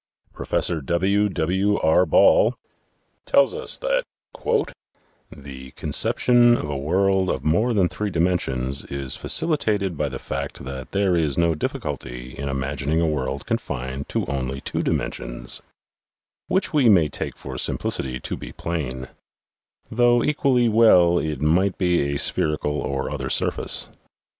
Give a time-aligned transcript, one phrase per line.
[0.33, 1.29] Professor W.
[1.29, 1.79] W.
[1.79, 2.07] R.
[2.07, 2.55] Ball
[3.25, 4.03] tells us that"
[5.45, 10.63] the conception of a world of more than three dimensions is facilitated by the fact
[10.65, 15.61] that there is no difficulty in imagin ing a world confined to only two dimensions
[16.47, 19.07] which we may take for simplicity to be plane
[19.91, 23.87] though equally well it might be a spherical or other surface.